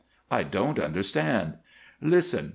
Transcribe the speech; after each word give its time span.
"I 0.31 0.41
don't 0.41 0.79
understand." 0.79 1.59
"Listen! 2.01 2.49